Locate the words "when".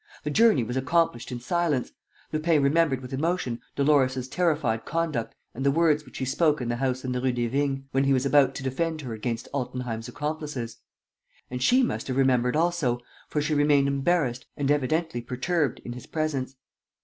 7.91-8.05